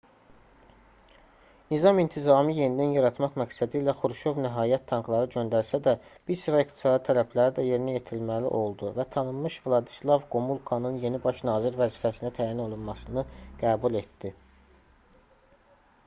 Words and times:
nizam-intizamı 1.73 2.53
yenidən 2.59 2.93
yaratmaq 2.95 3.35
məqsədilə 3.41 3.93
xruşov 3.99 4.39
nəhayət 4.45 4.87
tankları 4.93 5.27
göndərsə 5.35 5.81
də 5.89 5.93
bir 6.31 6.39
sıra 6.45 6.63
iqtisadi 6.65 7.03
tələbləri 7.09 7.53
də 7.61 7.65
yerinə 7.69 7.95
yetirməli 7.97 8.51
oldu 8.61 8.91
və 8.97 9.07
tanınmış 9.19 9.59
vladislav 9.69 10.25
qomulkanın 10.39 10.99
yeni 11.07 11.21
baş 11.29 11.45
nazir 11.51 11.79
vəzifəsinə 11.83 12.33
təyin 12.41 12.65
olunmasını 12.67 13.29
qəbul 13.67 14.01
etdi 14.03 14.33